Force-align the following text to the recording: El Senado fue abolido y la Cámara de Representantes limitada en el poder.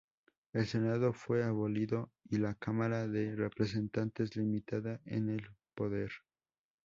El 0.53 0.65
Senado 0.65 1.13
fue 1.13 1.43
abolido 1.43 2.09
y 2.27 2.37
la 2.37 2.55
Cámara 2.55 3.07
de 3.07 3.35
Representantes 3.35 4.35
limitada 4.35 4.99
en 5.05 5.29
el 5.29 5.45
poder. 5.75 6.09